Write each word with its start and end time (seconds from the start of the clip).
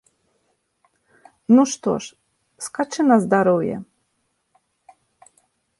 Ну, 1.55 1.61
што 1.73 1.91
ж, 2.07 2.17
скачы 2.67 3.01
на 3.11 3.17
здароўе. 3.27 3.75